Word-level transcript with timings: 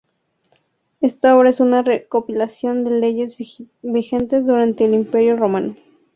Esta 0.99 1.37
obra 1.37 1.51
es 1.51 1.59
una 1.59 1.83
recopilación 1.83 2.83
de 2.83 2.89
leyes 2.99 3.37
vigentes 3.83 4.47
durante 4.47 4.85
el 4.85 4.95
Imperio 4.95 5.35
Romano. 5.37 5.75